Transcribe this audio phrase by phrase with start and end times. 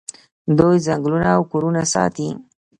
[0.57, 2.29] دوی ځنګلونه او کورونه ساتي.